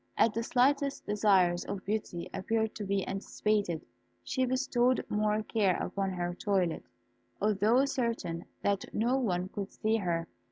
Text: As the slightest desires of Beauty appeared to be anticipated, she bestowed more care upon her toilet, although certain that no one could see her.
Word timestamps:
As 0.17 0.31
the 0.31 0.41
slightest 0.41 1.05
desires 1.05 1.63
of 1.65 1.85
Beauty 1.85 2.27
appeared 2.33 2.73
to 2.73 2.83
be 2.83 3.07
anticipated, 3.07 3.85
she 4.23 4.45
bestowed 4.47 5.05
more 5.09 5.43
care 5.43 5.77
upon 5.77 6.09
her 6.09 6.33
toilet, 6.33 6.83
although 7.39 7.85
certain 7.85 8.45
that 8.63 8.83
no 8.95 9.19
one 9.19 9.49
could 9.49 9.71
see 9.71 9.97
her. 9.97 10.27